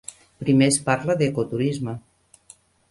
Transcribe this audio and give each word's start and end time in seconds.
Primer 0.43 0.69
es 0.73 0.79
parla 0.89 1.17
d'ecoturisme. 1.21 1.97